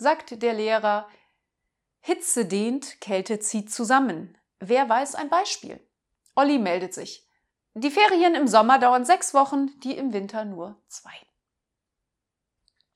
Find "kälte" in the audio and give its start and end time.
3.00-3.38